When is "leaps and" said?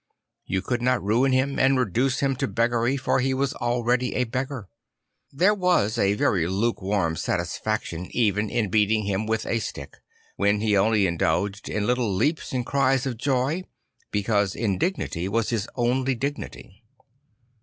12.11-12.65